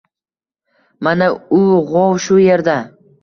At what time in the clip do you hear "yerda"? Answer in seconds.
2.47-2.79